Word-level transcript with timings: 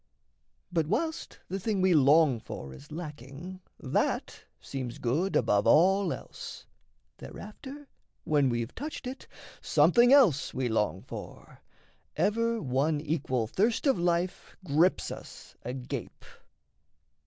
But 0.73 0.87
whilst 0.87 1.37
the 1.47 1.59
thing 1.59 1.79
we 1.79 1.93
long 1.93 2.39
for 2.39 2.73
Is 2.73 2.91
lacking, 2.91 3.61
that 3.79 4.45
seems 4.59 4.97
good 4.97 5.35
above 5.35 5.67
all 5.67 6.11
else; 6.11 6.65
Thereafter, 7.19 7.87
when 8.23 8.49
we've 8.49 8.73
touched 8.73 9.05
it, 9.05 9.27
something 9.61 10.11
else 10.11 10.55
We 10.55 10.69
long 10.69 11.03
for; 11.03 11.61
ever 12.15 12.59
one 12.59 12.99
equal 12.99 13.45
thirst 13.45 13.85
of 13.85 13.99
life 13.99 14.57
Grips 14.65 15.11
us 15.11 15.55
agape. 15.61 16.25